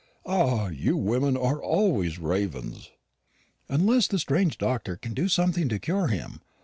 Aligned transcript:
"Ah, 0.25 0.69
you 0.69 0.97
women 0.97 1.37
are 1.37 1.61
always 1.61 2.17
ravens." 2.17 2.89
"Unless 3.69 4.07
the 4.07 4.17
strange 4.17 4.57
doctor 4.57 4.95
can 4.97 5.13
do 5.13 5.27
something 5.27 5.69
to 5.69 5.77
cure 5.77 6.07
him. 6.07 6.41